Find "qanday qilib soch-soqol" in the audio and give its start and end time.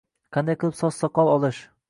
0.37-1.31